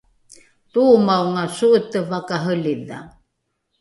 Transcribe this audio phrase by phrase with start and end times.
[0.71, 2.97] toomaonga so’ete vakarelidha